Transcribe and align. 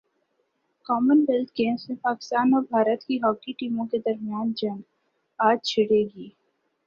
common 0.85 1.19
wealth 1.27 1.51
games 1.57 1.85
میں 1.89 1.97
پاکستان 2.01 2.53
اور 2.53 2.63
بھارت 2.69 3.03
کی 3.03 3.17
ہاکی 3.17 3.53
ٹیموں 3.53 3.85
کے 3.85 3.97
درمیان 4.05 4.51
جنگ 4.57 4.81
اج 5.39 5.57
چھڑے 5.63 6.03
گی 6.05 6.29